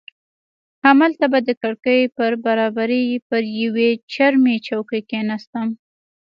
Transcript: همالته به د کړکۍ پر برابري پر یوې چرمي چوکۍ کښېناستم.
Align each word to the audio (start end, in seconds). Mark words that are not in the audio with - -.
همالته 0.85 1.25
به 1.31 1.39
د 1.47 1.49
کړکۍ 1.61 2.01
پر 2.17 2.31
برابري 2.45 3.03
پر 3.27 3.43
یوې 3.61 3.89
چرمي 4.13 4.55
چوکۍ 4.67 5.01
کښېناستم. 5.09 5.67